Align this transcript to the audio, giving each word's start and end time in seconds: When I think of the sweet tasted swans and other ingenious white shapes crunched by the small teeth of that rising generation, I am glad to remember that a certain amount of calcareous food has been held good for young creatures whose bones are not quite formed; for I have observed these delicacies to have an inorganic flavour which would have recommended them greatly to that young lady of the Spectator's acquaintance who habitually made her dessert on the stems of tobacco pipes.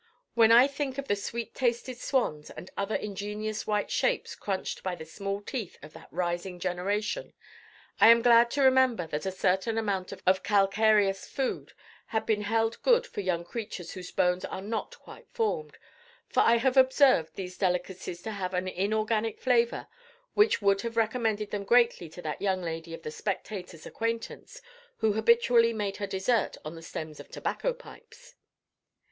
When 0.33 0.51
I 0.51 0.65
think 0.67 0.97
of 0.97 1.07
the 1.07 1.15
sweet 1.15 1.53
tasted 1.53 1.95
swans 1.99 2.49
and 2.49 2.71
other 2.75 2.95
ingenious 2.95 3.67
white 3.67 3.91
shapes 3.91 4.33
crunched 4.33 4.81
by 4.81 4.95
the 4.95 5.05
small 5.05 5.41
teeth 5.41 5.77
of 5.83 5.93
that 5.93 6.07
rising 6.09 6.59
generation, 6.59 7.33
I 7.99 8.07
am 8.09 8.23
glad 8.23 8.49
to 8.51 8.63
remember 8.63 9.05
that 9.05 9.27
a 9.27 9.31
certain 9.31 9.77
amount 9.77 10.11
of 10.11 10.41
calcareous 10.41 11.27
food 11.27 11.73
has 12.07 12.23
been 12.23 12.41
held 12.41 12.81
good 12.81 13.05
for 13.05 13.21
young 13.21 13.43
creatures 13.45 13.91
whose 13.91 14.11
bones 14.11 14.43
are 14.45 14.59
not 14.63 14.97
quite 14.99 15.29
formed; 15.29 15.77
for 16.27 16.39
I 16.39 16.55
have 16.57 16.77
observed 16.77 17.35
these 17.35 17.55
delicacies 17.59 18.23
to 18.23 18.31
have 18.31 18.55
an 18.55 18.67
inorganic 18.67 19.39
flavour 19.39 19.87
which 20.33 20.63
would 20.63 20.81
have 20.81 20.97
recommended 20.97 21.51
them 21.51 21.63
greatly 21.63 22.09
to 22.09 22.23
that 22.23 22.41
young 22.41 22.63
lady 22.63 22.95
of 22.95 23.03
the 23.03 23.11
Spectator's 23.11 23.85
acquaintance 23.85 24.63
who 24.97 25.13
habitually 25.13 25.73
made 25.73 25.97
her 25.97 26.07
dessert 26.07 26.57
on 26.65 26.73
the 26.73 26.81
stems 26.81 27.19
of 27.19 27.29
tobacco 27.29 27.71
pipes. 27.71 28.33